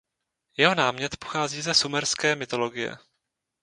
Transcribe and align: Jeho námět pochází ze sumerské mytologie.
Jeho 0.57 0.75
námět 0.75 1.17
pochází 1.17 1.61
ze 1.61 1.73
sumerské 1.73 2.35
mytologie. 2.35 2.97